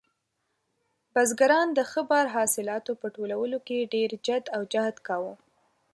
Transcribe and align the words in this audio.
بزګران 1.13 1.67
د 1.73 1.79
ښه 1.91 2.01
بار 2.09 2.25
حاصلاتو 2.35 2.91
په 3.01 3.07
ټولولو 3.15 3.57
کې 3.67 3.89
ډېر 3.93 4.09
جد 4.25 4.45
او 4.55 4.61
جهد 4.73 4.97
کاوه. 5.07 5.33